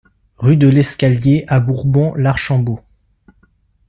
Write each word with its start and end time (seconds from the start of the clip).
Rue 0.37 0.57
de 0.57 0.67
l'Escalier 0.67 1.45
à 1.47 1.59
Bourbon-l'Archambault 1.59 2.79